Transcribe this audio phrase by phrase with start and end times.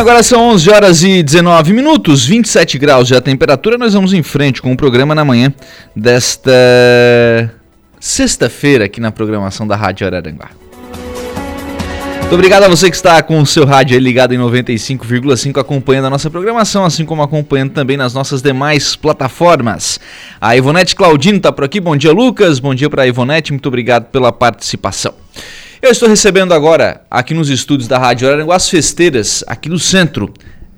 [0.00, 3.76] agora são 11 horas e 19 minutos, 27 graus de a temperatura.
[3.76, 5.52] Nós vamos em frente com o programa na manhã
[5.94, 6.50] desta
[8.00, 10.48] sexta-feira aqui na programação da Rádio Araranguá.
[12.20, 16.10] Muito obrigado a você que está com o seu rádio ligado em 95,5 acompanhando a
[16.10, 20.00] nossa programação, assim como acompanhando também nas nossas demais plataformas.
[20.40, 21.78] A Ivonete Claudino está por aqui.
[21.78, 22.58] Bom dia, Lucas.
[22.58, 23.52] Bom dia para a Ivonete.
[23.52, 25.12] Muito obrigado pela participação.
[25.82, 30.30] Eu estou recebendo agora, aqui nos estúdios da Rádio Araranguá, as festeiras, aqui do centro,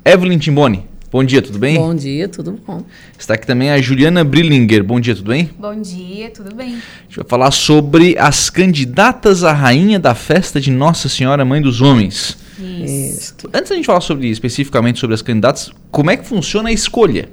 [0.05, 0.87] Evelyn Timboni.
[1.11, 1.77] Bom dia, tudo bem?
[1.77, 2.85] Bom dia, tudo bom.
[3.19, 4.85] Está aqui também a Juliana Brillinger.
[4.85, 5.51] Bom dia, tudo bem?
[5.59, 6.69] Bom dia, tudo bem.
[6.69, 11.61] A gente vai falar sobre as candidatas à rainha da festa de Nossa Senhora Mãe
[11.61, 12.39] dos Homens.
[12.61, 13.35] Isso.
[13.53, 17.29] Antes da gente falar sobre especificamente sobre as candidatas, como é que funciona a escolha?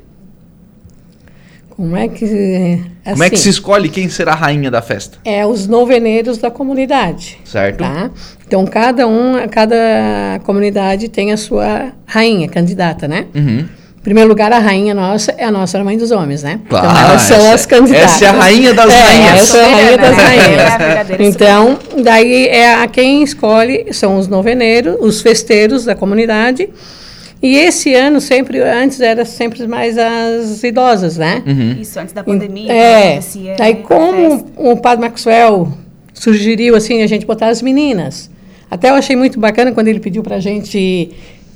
[1.79, 2.25] Como é que.
[2.25, 5.17] Assim, Como é que se escolhe quem será a rainha da festa?
[5.23, 7.37] É os noveneiros da comunidade.
[7.45, 7.77] Certo.
[7.77, 8.11] Tá?
[8.45, 13.27] Então, cada um, cada comunidade tem a sua rainha, candidata, né?
[13.33, 13.59] Uhum.
[13.59, 16.59] Em primeiro lugar, a rainha nossa é a nossa mãe dos homens, né?
[16.67, 18.11] Claro, então, elas são essa, as candidatas.
[18.15, 19.39] Essa é a rainha das é, rainhas.
[19.39, 21.19] Essa é a rainha das rainhas.
[21.21, 26.67] então, daí é a quem escolhe são os noveneiros, os festeiros da comunidade
[27.41, 31.41] e esse ano sempre, antes era sempre mais as idosas, né?
[31.47, 31.77] Uhum.
[31.81, 32.71] Isso, antes da pandemia.
[32.71, 33.15] É.
[33.15, 35.71] Né, como o padre Maxwell
[36.13, 38.29] sugeriu assim a gente botar as meninas.
[38.69, 41.11] Até eu achei muito bacana quando ele pediu para a gente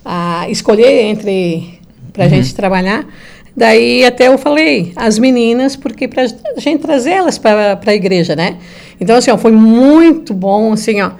[0.06, 1.80] a, escolher entre
[2.14, 2.36] para a uhum.
[2.36, 3.06] gente trabalhar.
[3.56, 8.36] Daí até eu falei as meninas porque para a gente trazer elas para a igreja,
[8.36, 8.58] né?
[9.00, 11.12] Então assim ó, foi muito bom assim ó,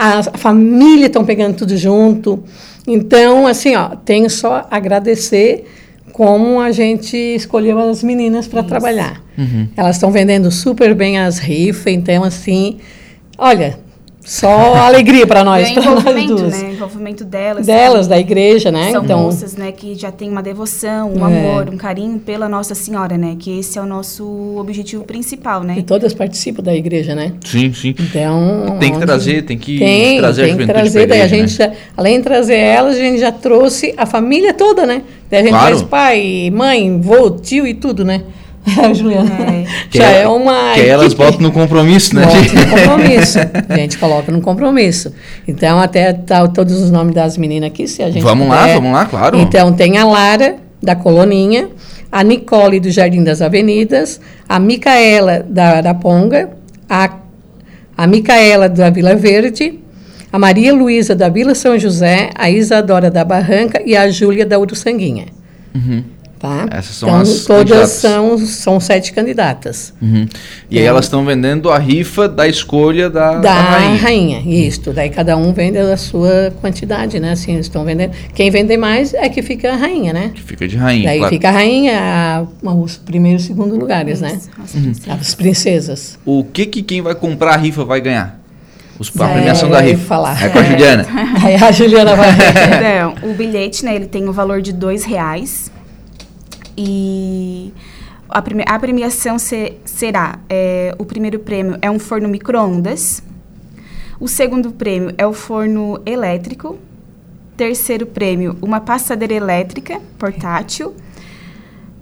[0.00, 2.42] a, família estão pegando tudo junto.
[2.86, 5.66] Então, assim, ó, tenho só agradecer
[6.12, 9.22] como a gente escolheu as meninas para trabalhar.
[9.36, 9.68] Uhum.
[9.76, 12.78] Elas estão vendendo super bem as rifas, então, assim,
[13.36, 13.78] olha,
[14.22, 16.62] só alegria para nós, para nós duas.
[16.62, 16.72] Né?
[16.72, 17.66] Envolvimento delas.
[17.66, 18.90] Delas, da igreja, né?
[18.92, 21.50] São então, moças, né, que já têm uma devoção, um é.
[21.50, 23.36] amor, um carinho pela Nossa Senhora, né?
[23.38, 25.76] Que esse é o nosso objetivo principal, né?
[25.78, 27.32] E todas participam da igreja, né?
[27.44, 27.94] Sim, sim.
[27.98, 28.76] Então...
[28.78, 31.58] Tem que trazer, tem que tem, trazer tem a juventude que trazer, daí a gente,
[31.58, 31.68] né?
[31.68, 35.02] já, além de trazer elas, a gente já trouxe a família toda, né?
[35.30, 35.66] Daí a gente claro.
[35.66, 38.22] traz pai, mãe, vô, tio e tudo, né?
[38.94, 39.30] Juliana.
[39.30, 39.64] É.
[39.90, 40.74] Já é uma.
[40.74, 42.24] Que elas botam no compromisso, né?
[42.24, 43.38] Botam no compromisso.
[43.68, 45.12] A gente coloca no compromisso.
[45.46, 48.22] Então, até tá todos os nomes das meninas aqui, se a gente.
[48.22, 48.60] Vamos puder.
[48.60, 49.38] lá, vamos lá, claro.
[49.38, 51.68] Então, tem a Lara, da Coloninha,
[52.10, 56.50] a Nicole, do Jardim das Avenidas, a Micaela, da Araponga,
[56.88, 57.18] a,
[57.96, 59.78] a Micaela, da Vila Verde,
[60.32, 64.58] a Maria Luísa, da Vila São José, a Isadora, da Barranca e a Júlia, da
[64.58, 65.26] Uruçanguinha.
[65.74, 66.04] Uhum.
[66.40, 66.66] Tá?
[66.70, 69.92] Essas são então, as todas são, são sete candidatas.
[70.00, 70.26] Uhum.
[70.70, 70.80] E é.
[70.80, 74.00] aí elas estão vendendo a rifa da escolha da, da, da rainha.
[74.00, 74.40] rainha.
[74.46, 74.90] Isso.
[74.90, 77.32] Daí cada um vende a sua quantidade, né?
[77.32, 78.12] Assim, estão vendendo.
[78.34, 80.30] Quem vender mais é que fica a rainha, né?
[80.34, 81.04] Que fica de rainha.
[81.04, 81.34] Daí claro.
[81.34, 84.38] fica a rainha, a, os primeiros e segundo lugares, né?
[84.40, 85.06] As princesas.
[85.06, 85.12] Uhum.
[85.20, 86.18] As princesas.
[86.24, 88.40] O que, que quem vai comprar a rifa vai ganhar?
[88.98, 90.06] Os, a É, premiação da eu ia rifa.
[90.06, 90.42] falar.
[90.42, 91.06] É com a Juliana.
[91.44, 92.30] Aí a Juliana vai.
[93.20, 95.70] Não, o bilhete, né, ele tem o valor de dois reais.
[96.82, 97.74] E
[98.28, 103.22] a, premi a premiação se será: é, o primeiro prêmio é um forno micro-ondas,
[104.18, 106.78] o segundo prêmio é o forno elétrico,
[107.54, 110.94] terceiro prêmio, uma passadeira elétrica portátil,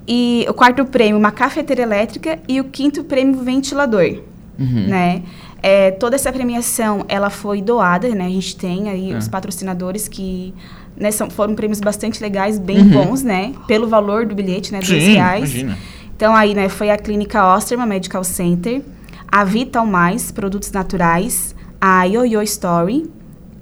[0.07, 4.23] e o quarto prêmio, uma cafeteira elétrica, e o quinto prêmio, ventilador.
[4.59, 4.87] Uhum.
[4.89, 5.23] Né?
[5.61, 8.27] É, toda essa premiação ela foi doada, né?
[8.27, 9.17] A gente tem aí É.
[9.17, 10.55] os patrocinadores que
[10.99, 12.89] né, são, foram prêmios bastante legais, bem Uhum.
[12.89, 13.53] bons, né?
[13.67, 14.81] Pelo valor do bilhete, né?
[14.81, 15.39] Dois Sim, reais.
[15.55, 15.79] imagina.
[16.17, 18.83] Então aí, né, foi a Clínica Osterman Medical Center,
[19.31, 23.09] a Vital Mais Produtos Naturais, a Yoyo Story,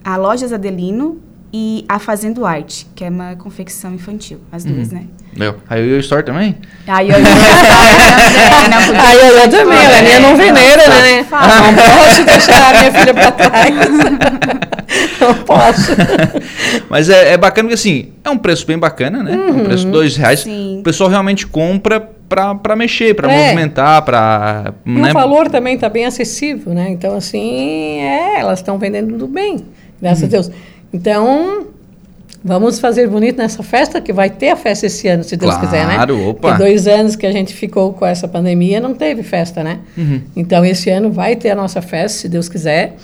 [0.02, 1.20] a Lojas Adelino
[1.52, 5.05] e a Fazendo Arte, que é uma confecção infantil, as duas, né?
[5.37, 5.56] Meu.
[5.69, 6.56] A Yoyo Store também?
[6.87, 9.00] A Yoyo Story também, né?
[9.00, 11.25] A Yoyo também, ela é minha não veneira, né?
[11.25, 11.46] Fala.
[11.61, 13.75] Não posso deixar a minha filha para trás.
[15.20, 15.93] Não posso.
[16.88, 19.32] Mas é, é bacana que assim, é um preço bem bacana, né?
[19.34, 20.40] É um preço de dois reais.
[20.40, 20.78] Sim.
[20.81, 23.44] O pessoal realmente compra pra, pra mexer, pra É.
[23.44, 24.75] movimentar, pra.
[24.84, 25.10] E né?
[25.10, 26.88] o valor também está bem acessível, né?
[26.90, 29.64] Então, assim, é, elas estão vendendo do bem,
[30.00, 30.50] graças a Deus.
[30.93, 31.66] Então,
[32.44, 35.66] vamos fazer bonito nessa festa, que vai ter a festa esse ano, se Deus Claro,
[35.69, 35.99] quiser, né?
[36.28, 36.49] opa.
[36.50, 39.81] Porque dois anos que a gente ficou com essa pandemia, não teve festa, né?
[39.96, 40.20] Uhum.
[40.34, 42.96] Então, esse ano vai ter a nossa festa, se Deus quiser.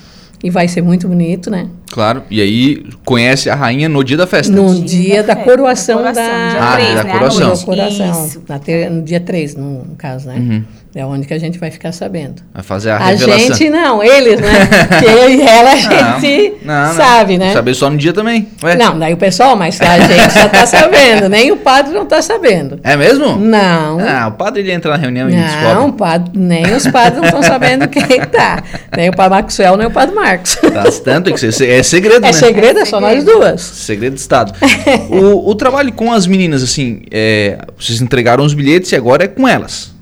[0.42, 1.68] E vai ser muito bonito, né?
[1.92, 2.22] Claro.
[2.30, 4.52] E aí conhece a rainha no dia da festa.
[4.52, 6.22] No Dia dia da da coroação da da...
[6.24, 7.46] Ah, três, da né, coroação.
[7.48, 7.64] noite.
[7.64, 8.30] Coroação.
[8.64, 10.34] Ter- no dia 3, no, caso, né?
[10.36, 10.64] Uhum.
[10.94, 12.42] É onde que a gente vai ficar sabendo.
[12.52, 13.38] Vai fazer a, A revelação.
[13.56, 14.66] gente não, eles, né?
[14.88, 17.52] Porque eu e ela a gente Não, não, sabe, né?
[17.54, 18.46] Saber só no dia também.
[18.62, 22.04] Ué, Não, daí o pessoal, mas a gente já tá sabendo, nem o padre não
[22.04, 22.78] tá sabendo.
[22.84, 23.36] É mesmo?
[23.36, 24.00] Não.
[24.00, 25.88] Ah, o padre ele entra na reunião e Não, descobre.
[25.88, 28.62] o padre, nem os padres não estão sabendo quem tá.
[28.94, 30.31] Nem o padre Maxwell, nem o padre Marcos.
[30.73, 32.32] Tá, tanto que se- é segredo, É né?
[32.32, 33.61] segredo, é só nós duas.
[33.61, 34.52] Segredo de Estado.
[35.11, 39.29] o, o trabalho com as meninas, assim, é, vocês entregaram os bilhetes e agora é
[39.29, 39.93] com elas.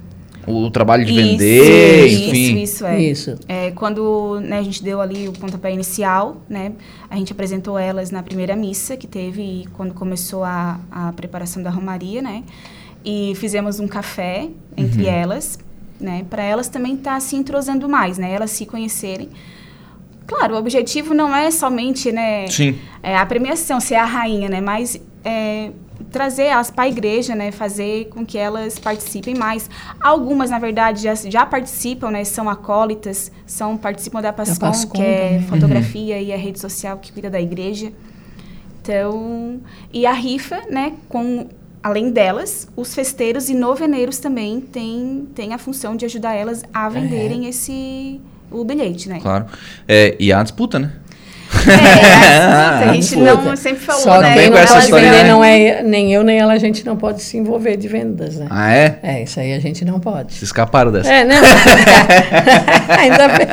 [0.46, 2.62] O trabalho de vender, isso, enfim.
[2.62, 3.00] Isso, isso, é.
[3.00, 3.34] Isso.
[3.46, 6.72] É, quando né, a gente deu ali o pontapé inicial, né,
[7.08, 11.70] a gente apresentou elas na primeira missa que teve quando começou a, a preparação da
[11.70, 12.42] romaria, né?
[13.04, 15.08] E fizemos um café entre Uhum.
[15.10, 15.58] elas,
[16.00, 16.24] né?
[16.28, 18.32] Para elas também estar se entrosando mais, né?
[18.32, 19.28] Elas se conhecerem.
[20.30, 22.46] Claro, o objetivo não é somente, né?
[22.46, 22.78] Sim.
[23.02, 24.60] é, a premiação, ser a rainha, né?
[24.60, 25.72] Mas é,
[26.12, 27.50] trazer elas para a igreja, né?
[27.50, 29.68] Fazer com que elas participem mais.
[30.00, 32.22] Algumas, na verdade, já, já participam, né?
[32.22, 35.42] São acólitas, são, participam da PASCOM, PASCOM que é também.
[35.48, 37.92] fotografia e a rede social que cuida da igreja.
[38.80, 39.60] Então,
[39.92, 40.92] e a rifa, né?
[41.08, 41.48] Com,
[41.82, 46.88] além delas, os festeiros e noveneiros também têm, têm a função de ajudar elas a
[46.88, 48.20] venderem esse...
[48.50, 49.18] O bilhete, né?
[49.20, 49.46] Claro.
[49.86, 50.92] É, e a disputa, né?
[51.66, 53.34] É, a gente Disputa.
[53.34, 54.34] não sempre falou, Só né?
[54.34, 55.30] Quem não essa história, vender né?
[55.30, 58.46] não é nem eu nem ela, a gente não pode se envolver de vendas, né?
[58.48, 58.98] Ah, é?
[59.02, 60.32] É, isso aí a gente não pode.
[60.32, 61.12] Se escaparam dessa.
[61.12, 61.36] É, não.
[62.98, 63.46] Ainda bem.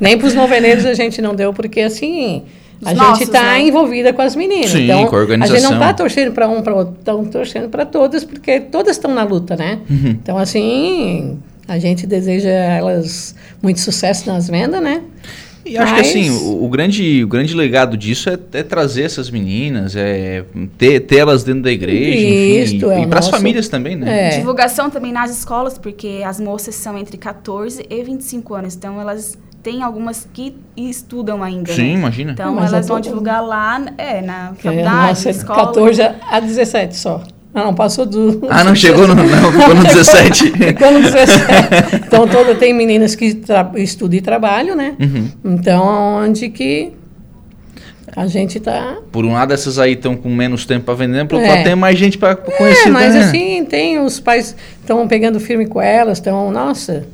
[0.00, 2.44] Nem para os noveneiros a gente não deu, porque assim.
[2.84, 3.62] A gente está né?
[3.62, 4.70] envolvida com as meninas.
[4.70, 5.70] Sim, então, com a A gente organização.
[5.70, 9.22] não está torcendo para um, para outro, estão torcendo para todas, porque todas estão na
[9.22, 9.78] luta, né?
[9.88, 10.10] Uhum.
[10.10, 15.02] Então, assim, a gente deseja elas muito sucesso nas vendas, né?
[15.64, 19.02] E acho Mas- que assim, o, o grande, o grande legado disso é, é trazer
[19.02, 20.44] essas meninas, é
[20.78, 23.96] ter, ter elas dentro da igreja, Isto, enfim, é e para as nosso- famílias também,
[23.96, 24.28] né?
[24.28, 24.38] É.
[24.38, 28.76] Divulgação também nas escolas, porque as moças são entre 14 e 25 anos.
[28.76, 31.72] Então, elas têm algumas que estudam ainda.
[31.72, 31.92] Sim, né?
[31.94, 32.30] imagina.
[32.30, 35.38] Então, Mas elas é vão divulgar lá, é, na é a faculdade, nossa na de
[35.38, 35.66] escola.
[35.66, 37.24] 14 a 17 só.
[37.58, 38.46] Ah, não, passou do.
[38.50, 40.50] Ah, não chegou no, não, ficou no 17.
[40.50, 41.96] Ficou no 17.
[42.06, 44.94] Então, todo, tem meninas que tra- estudam e trabalham, né?
[45.00, 45.30] Uhum.
[45.54, 45.82] Então,
[46.22, 46.92] onde que
[48.14, 48.98] a gente tá.
[49.10, 51.54] Por um lado, essas aí estão com menos tempo para vender, por outro É.
[51.54, 52.88] lado, tem mais gente para conhecer.
[52.88, 53.20] É, mas né?
[53.20, 56.50] assim, tem os pais estão pegando firme com elas, estão.
[56.52, 57.06] Nossa,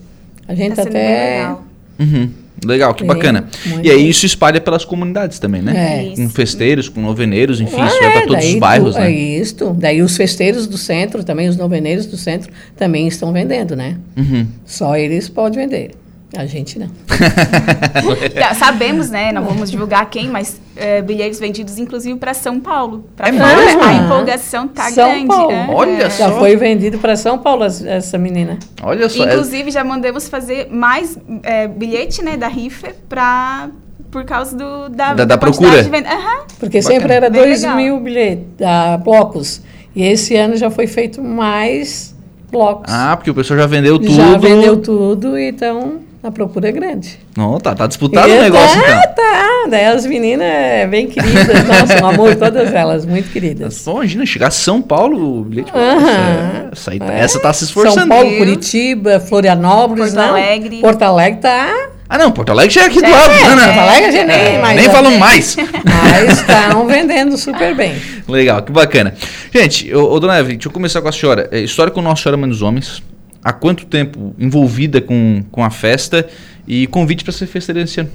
[0.48, 1.36] a gente Tá até.
[1.38, 1.62] legal.
[2.00, 2.30] Uhum.
[2.64, 3.46] Legal, que É, bacana.
[3.82, 6.10] E aí isso espalha pelas comunidades também, né?
[6.12, 6.16] É.
[6.16, 9.06] Com festeiros, com noveneiros, enfim, Ah, isso vai é, para todos os bairros, tu- né?
[9.06, 9.76] É isso.
[9.78, 13.96] Daí os festeiros do centro, também os noveneiros do centro, também estão vendendo, né?
[14.16, 14.46] Uhum.
[14.64, 15.90] Só eles podem vender.
[16.36, 16.88] A gente não.
[18.58, 19.32] Sabemos, né?
[19.32, 23.04] Não vamos divulgar quem, mas é, bilhetes vendidos, inclusive, para São Paulo.
[23.16, 23.82] Pra É mesmo?
[23.82, 25.26] A empolgação tá São grande.
[25.26, 25.52] Paulo.
[25.52, 25.66] é.
[25.70, 26.10] Olha É.
[26.10, 26.28] só.
[26.28, 28.58] Já foi vendido para São Paulo essa menina.
[28.82, 29.24] Olha só.
[29.24, 33.68] é- Inclusive, já mandamos fazer mais é, bilhete, né, da rifa, pra,
[34.10, 35.82] por causa do, da, Da- da quantidade procura.
[35.82, 36.08] de venda.
[36.08, 36.44] Aham.
[36.58, 36.94] Porque Bacana.
[37.00, 37.76] sempre era Bem 2 legal.
[37.76, 39.60] mil bilhetes, ah, blocos.
[39.94, 42.14] E esse ano já foi feito mais
[42.50, 42.90] blocos.
[42.92, 44.10] Ah, porque o pessoal já vendeu tudo.
[44.14, 47.18] Já vendeu tudo, então a procura é grande.
[47.36, 49.12] Não, tá, tá disputado E o negócio, tá, então.
[49.14, 53.80] Tá, daí as meninas é bem queridas, nossa, um amor, todas elas, muito queridas.
[53.82, 55.72] Pô, imagina, chegar a São Paulo, o bilhete.
[55.74, 56.68] Aham.
[56.72, 57.20] Essa, aí tá- É.
[57.20, 57.98] essa tá se esforçando.
[58.00, 58.36] São Paulo?
[58.36, 60.28] Curitiba, Florianópolis, Porto não.
[60.30, 60.80] Alegre.
[60.80, 61.88] Porto Alegre tá.
[62.08, 63.54] Ah, não, Porto Alegre já é aqui do Já lado, é, né?
[63.56, 63.64] né?
[63.66, 64.76] Porto Alegre a gente nem É, mais.
[64.76, 65.18] nem já falamos tem.
[65.20, 65.56] mais.
[65.56, 67.94] Mas estão vendendo super bem.
[68.28, 69.14] Legal, que bacana.
[69.52, 71.48] Gente, ô, ô, dona Evelyn, deixa eu começar com a senhora.
[71.50, 73.02] É, história com Nossa Senhora Mãe dos Homens.
[73.44, 76.28] Há quanto tempo envolvida com, com a festa
[76.66, 78.10] e convite para ser festeira esse ano?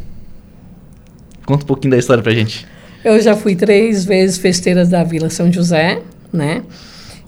[1.46, 2.65] Conta um pouquinho da história pra gente.
[3.03, 6.63] Eu já fui três vezes festeira da Vila São José, né?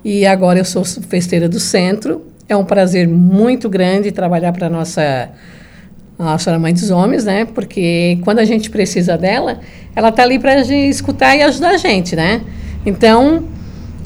[0.03, 2.25] E agora eu sou festeira do centro.
[2.47, 5.29] É um prazer muito grande trabalhar para nossa
[6.17, 7.45] a Senhora Mãe dos Homens, né?
[7.45, 9.59] Porque quando a gente precisa dela,
[9.95, 12.41] ela tá ali para escutar e ajudar a gente, né?
[12.85, 13.45] Então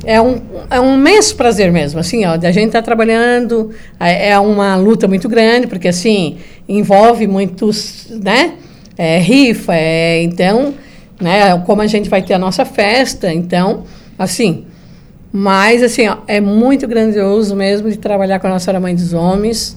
[0.05, 4.39] é um, é um imenso prazer mesmo, assim, ó, da gente estar trabalhando, é é
[4.39, 8.53] uma luta muito grande, porque, assim, envolve muitos, né,
[8.98, 10.74] é, rifa, é, então,
[11.19, 13.83] né, como a gente vai ter a nossa festa, então,
[14.17, 14.65] assim,
[15.31, 19.13] mas, assim, ó, é muito grandioso mesmo de trabalhar com a Nossa Senhora Mãe dos
[19.13, 19.75] Homens,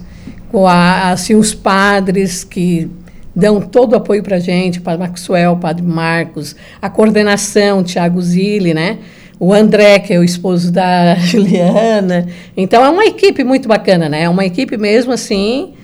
[0.51, 2.91] com a, assim, os padres que
[3.35, 8.75] dão todo o apoio para a gente, Padre Maxwell, Padre Marcos, a coordenação, Tiago Zilli,
[8.75, 8.99] né?
[9.39, 12.27] O André, que é o esposo da Juliana.
[12.57, 14.23] Então, é uma equipe muito bacana, né?
[14.23, 15.75] É uma equipe mesmo, assim,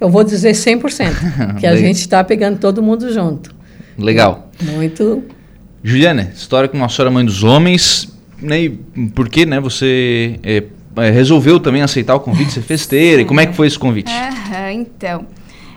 [0.00, 3.54] eu vou dizer 100%, que a gente está pegando todo mundo junto.
[3.98, 4.50] Legal.
[4.60, 5.22] Muito...
[5.84, 8.08] Juliana, história com Nossa Senhora Mãe dos Homens.
[8.40, 8.70] Né, e
[9.14, 10.64] por que né, você é,
[10.96, 14.10] é, resolveu também aceitar o convite, ser festeira, e como é que foi esse convite?
[14.10, 15.26] Aham, então,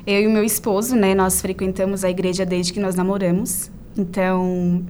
[0.07, 3.69] eu e o meu esposo, né, nós frequentamos a igreja desde que nós namoramos.
[3.95, 4.83] Então,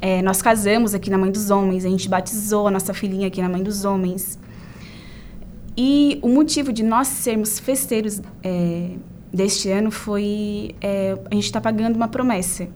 [0.00, 3.42] é, nós casamos aqui na Mãe dos Homens, a gente batizou a nossa filhinha aqui
[3.42, 4.38] na Mãe dos Homens.
[5.76, 8.90] E o motivo de nós sermos festeiros é,
[9.32, 12.68] deste ano foi é, a gente está pagando uma promessa.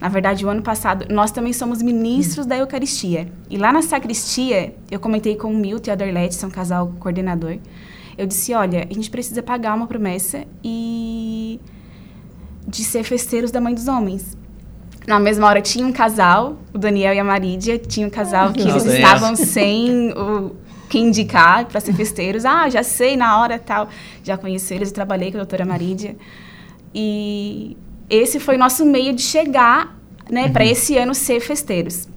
[0.00, 3.30] Na verdade, o ano passado, nós também somos ministros da Eucaristia.
[3.50, 7.58] E lá na sacristia, eu comentei com o Milton e a Dorlete, são casal coordenador.
[8.16, 11.60] Eu disse: olha, a gente precisa pagar uma promessa e
[12.66, 14.36] de ser festeiros da Mãe dos Homens.
[15.10, 18.60] Na mesma hora tinha um casal, o Daniel e a Marídia, tinha um casal que
[18.60, 20.54] eles estavam sem o
[20.88, 22.44] quem indicar para ser festeiros.
[22.44, 23.88] Ah, já sei, na hora tal.
[24.22, 26.16] Já conheci eles, eu trabalhei com a doutora Marídia.
[26.94, 27.76] E
[28.08, 29.98] esse foi o nosso meio de chegar,
[30.30, 32.08] né, para esse ano ser festeiros.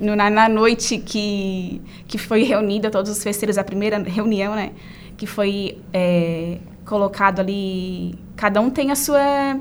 [0.00, 4.70] No- na, na noite que, que foi reunida todos os festeiros, a primeira reunião, né,
[5.16, 9.58] que foi é, colocado ali, cada um tem a sua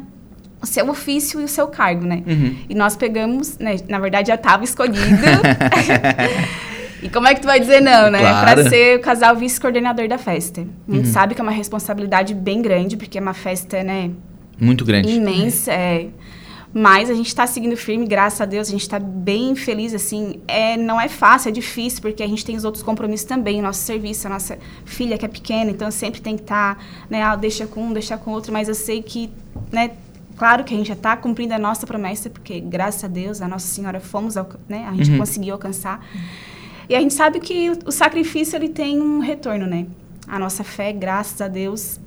[0.65, 2.23] o seu ofício e o seu cargo, né?
[2.25, 2.55] Uhum.
[2.67, 4.99] E nós pegamos, né, na verdade já estava escolhido.
[7.01, 8.19] e como é que tu vai dizer não, né?
[8.19, 8.45] Claro.
[8.45, 10.65] Para ser o casal vice-coordenador da festa.
[10.89, 14.09] A gente sabe que é uma responsabilidade bem grande, porque é uma festa, né,
[14.59, 15.11] Muito grande.
[15.11, 15.71] imensa.
[15.71, 16.07] É.
[16.77, 20.41] Mas a gente está seguindo firme, graças a Deus, a gente está bem feliz, assim.
[20.45, 23.79] É, não é fácil, é difícil, porque a gente tem os outros compromissos também, nosso
[23.79, 26.77] serviço, a nossa filha que é pequena, então sempre tem que estar,
[27.09, 29.29] né, ah, deixa com um, deixa com outro, mas eu sei que,
[29.71, 29.91] né,
[30.37, 33.47] claro que a gente já está cumprindo a nossa promessa, porque graças a Deus, a
[33.47, 34.35] Nossa Senhora fomos,
[34.67, 35.17] né, a gente Uhum.
[35.17, 36.05] conseguiu alcançar.
[36.87, 39.87] E a gente sabe que o, o sacrifício, ele tem um retorno, né?
[40.27, 41.99] A nossa fé, graças a Deus,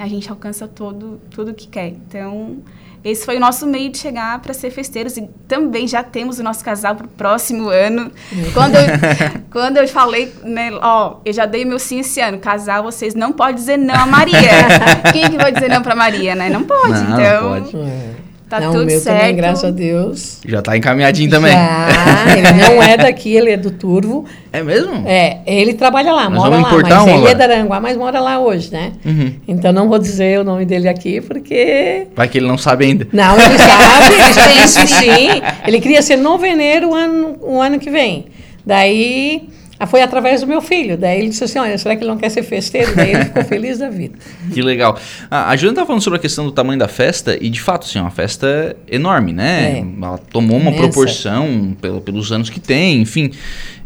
[0.00, 1.88] a gente alcança todo, tudo que quer.
[1.88, 2.58] Então,
[3.04, 5.16] esse foi o nosso meio de chegar para ser festeiros.
[5.18, 8.10] E também já temos o nosso casal para o próximo ano.
[8.54, 8.86] Quando eu,
[9.52, 12.38] quando eu falei, né, ó, eu já dei meu sim esse ano.
[12.38, 14.50] Casal, vocês não podem dizer não a Maria.
[15.12, 16.48] Quem que vai dizer não para Maria, né?
[16.48, 17.02] Não pode.
[17.02, 18.29] Não, então, pode.
[18.50, 19.16] Tá não, tudo o meu certo.
[19.16, 20.40] também, graças a Deus.
[20.44, 21.52] Já tá encaminhadinho também.
[21.52, 24.24] Já, ele não é daqui, ele é do Turvo.
[24.52, 25.04] É mesmo?
[25.06, 27.30] É, ele trabalha lá, Nós mora vamos lá, importar mas um ele agora.
[27.30, 28.90] é da Aranguá, mas mora lá hoje, né?
[29.06, 29.34] Uhum.
[29.46, 32.08] Então não vou dizer o nome dele aqui, porque...
[32.16, 33.06] Vai que ele não sabe ainda.
[33.12, 35.42] Não, ele sabe, ele pensa sim.
[35.64, 38.26] Ele queria ser noveneiro o ano, o ano que vem.
[38.66, 39.48] Daí,
[39.86, 40.96] foi através do meu filho.
[40.98, 42.94] Daí ele disse assim, olha, será que ele não quer ser festeiro?
[42.94, 44.18] Daí ele ficou feliz da vida.
[44.52, 44.98] Que legal.
[45.30, 47.86] A, a Juliana tá falando sobre a questão do tamanho da festa, e de fato,
[47.86, 49.78] assim, é uma festa enorme, né?
[49.78, 50.04] É.
[50.04, 50.82] Ela tomou uma Imensa.
[50.88, 53.30] proporção pelo- pelos anos que tem, enfim.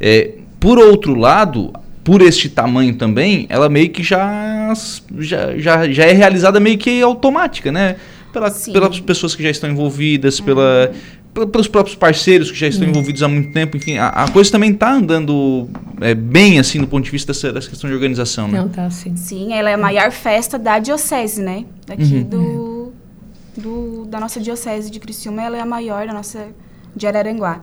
[0.00, 1.72] É, por outro lado,
[2.02, 4.72] por este tamanho também, ela meio que já,
[5.18, 7.96] já, já, já é realizada meio que automática, né?
[8.32, 8.72] Pela, Sim.
[8.72, 10.92] pelas pessoas que já estão envolvidas, pela,
[11.24, 14.50] pel- pelos próprios parceiros que já estão envolvidos há muito tempo, enfim, a, a coisa
[14.53, 15.69] também está andando
[16.00, 18.59] é, bem, assim, do ponto de vista dessa, dessa questão de organização, né?
[18.61, 19.17] Não, tá assim.
[19.17, 21.64] Sim, ela é a maior festa da diocese, né?
[21.87, 22.23] Daqui Uhum.
[22.23, 22.93] do,
[23.57, 26.47] do- da nossa diocese de Criciúma, ela é a maior da nossa
[26.95, 27.62] de Araranguá.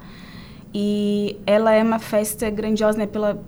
[0.74, 3.06] E ela é uma festa grandiosa, né?
[3.06, 3.42] Pela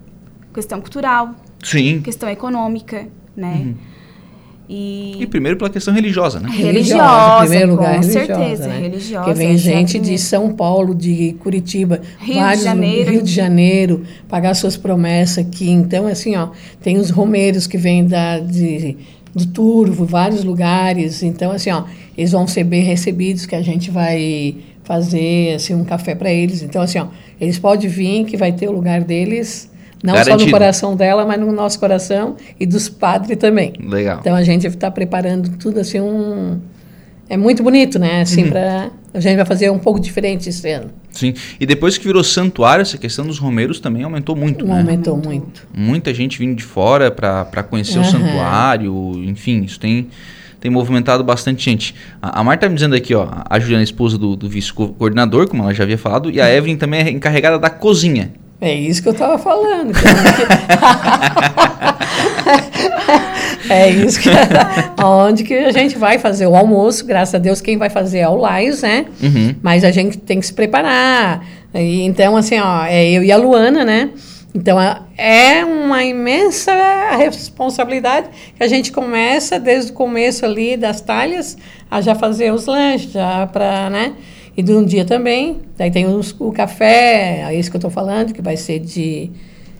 [0.53, 2.01] questão cultural, Sim.
[2.01, 3.73] questão econômica, né?
[4.69, 6.49] E, E primeiro pela questão religiosa, né?
[6.49, 8.79] Religiosa, em primeiro lugar, com religiosa, certeza, né?
[8.79, 10.17] religiosa, Porque vem é gente de.
[10.17, 13.11] São Paulo, de Curitiba, Rio de vários Janeiro.
[13.11, 15.69] Rio de Janeiro, pagar suas promessas aqui.
[15.69, 16.49] Então, assim, ó,
[16.81, 18.95] tem os romeiros que vêm da, de,
[19.35, 21.23] do Turvo, vários lugares.
[21.23, 21.83] Então, assim, ó,
[22.17, 26.61] eles vão ser bem recebidos, que a gente vai fazer assim, um café para eles.
[26.61, 27.07] Então, assim, ó,
[27.39, 29.69] eles podem vir, que vai ter o lugar deles,
[30.03, 30.45] não só Garantido.
[30.45, 33.73] no coração dela, mas no nosso coração e dos padres também.
[33.79, 34.19] Legal.
[34.19, 36.59] Então a gente está preparando tudo assim um
[37.29, 38.21] é muito bonito, né?
[38.21, 40.89] Assim para a gente vai fazer um pouco diferente esse ano.
[41.11, 41.33] Sim.
[41.59, 44.79] E depois que virou santuário, essa questão dos romeiros também aumentou muito, né?
[44.79, 45.65] aumentou muito.
[45.73, 48.11] Muita gente vindo de fora para conhecer o Aham.
[48.11, 50.07] santuário, enfim, isso tem,
[50.59, 51.95] tem movimentado bastante gente.
[52.21, 55.63] A, a Marta tá me dizendo aqui, ó, a Juliana esposa do, do vice-coordenador, como
[55.63, 58.33] ela já havia falado, e a Evelyn também é encarregada da cozinha.
[58.63, 59.91] É isso que eu estava falando.
[63.69, 64.29] é isso que
[65.03, 68.29] onde que a gente vai fazer o almoço, graças a Deus quem vai fazer é
[68.29, 69.07] o Laios, né?
[69.21, 69.53] Uhum.
[69.61, 71.45] Mas a gente tem que se preparar.
[71.75, 74.11] E, então, assim, ó, é eu e a Luana, né?
[74.55, 74.77] Então,
[75.17, 76.71] é uma imensa
[77.17, 81.57] responsabilidade que a gente começa desde o começo ali das talhas
[81.91, 84.13] a já fazer os lanches, já para, né?
[84.55, 87.91] E de um dia também, daí tem os- o café, é isso que eu estou
[87.91, 89.31] falando, que vai ser de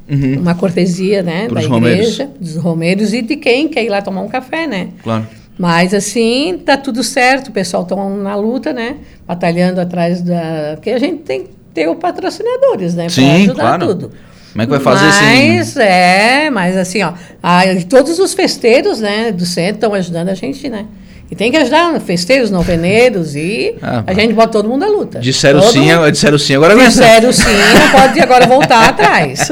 [0.10, 0.40] Uhum.
[0.40, 1.48] uma cortesia, né?
[1.48, 2.00] Pros da romeiros.
[2.02, 4.90] igreja, dos romeiros e de quem quer ir lá tomar um café, né?
[5.04, 5.28] Claro.
[5.58, 8.96] Mas assim, tá tudo certo, o pessoal está na luta, né?
[9.28, 10.72] Batalhando atrás da.
[10.76, 13.04] Porque a gente tem que ter os patrocinadores, né?
[13.04, 13.88] Para Sim, ajudar claro.
[13.88, 14.12] tudo.
[14.52, 15.82] Como é que vai fazer mas, sem...
[15.84, 20.70] é, mas assim, ó, a, todos os festeiros, né, do centro estão ajudando a gente,
[20.70, 20.86] né?
[21.34, 25.18] E tem que ajudar festeiros, noveneiros e Ah, a gente bota todo mundo à luta.
[25.20, 26.90] Disseram todo sim, mundo- disseram sim, agora aguenta.
[26.92, 29.52] Disseram sim, não pode agora voltar atrás.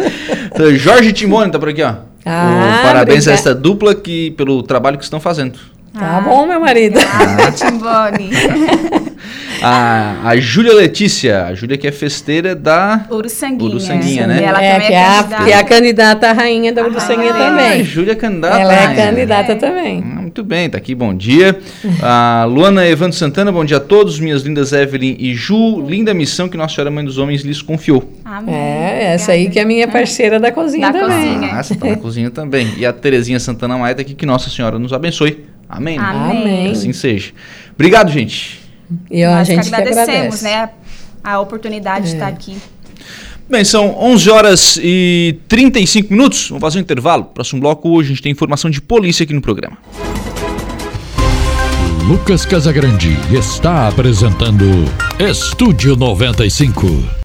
[0.53, 1.95] Então, Jorge Timone tá por aqui, ó.
[2.23, 3.33] Ah, O parabéns a obrigada.
[3.33, 5.57] esta dupla que, pelo trabalho que estão fazendo.
[5.97, 6.99] Tá bom, meu marido.
[6.99, 8.29] Ah, Timbone.
[9.61, 13.05] A, a Júlia Letícia, a Júlia que é festeira da...
[13.09, 13.69] Uruçanguinha.
[13.69, 14.39] Uruçanguinha, né?
[14.41, 15.43] E ela é, também que é é, a, candidata.
[15.45, 17.31] que é a candidata à rainha da A Uruçanguinha.
[17.33, 17.83] Ah, também.
[17.83, 18.57] Júlia candidata.
[18.59, 20.03] Ela é candidata também.
[20.03, 21.59] Ah, Muito bem, tá aqui, bom dia.
[22.01, 25.81] A Luana Evandro Santana, bom dia a todos, minhas lindas Evelyn e Ju.
[25.87, 28.11] Linda missão que Nossa Senhora Mãe dos Homens lhes confiou.
[28.23, 28.53] Amém.
[28.55, 31.33] É, essa aí que é a minha parceira da cozinha Da também.
[31.35, 31.53] cozinha.
[31.53, 32.73] Ah, você tá na cozinha também.
[32.77, 35.45] E a Terezinha Santana Maia tá aqui, que Nossa Senhora nos abençoe.
[35.67, 35.97] Amém.
[35.97, 36.03] né?
[36.05, 36.65] Amém.
[36.67, 37.31] Que Assim seja.
[37.73, 38.60] Obrigado, gente.
[39.09, 40.43] E a Nós que gente que agradecemos, agradece.
[40.43, 40.69] né,
[41.23, 42.57] a oportunidade de estar aqui.
[43.49, 46.47] Bem, são 11 horas e 35 minutos.
[46.49, 47.25] Vamos fazer um intervalo.
[47.25, 49.77] Próximo bloco, hoje a gente tem informação de polícia aqui no programa.
[52.07, 54.65] Lucas Casagrande está apresentando
[55.19, 57.19] Estúdio 95.